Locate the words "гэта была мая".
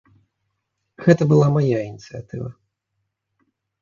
1.05-1.79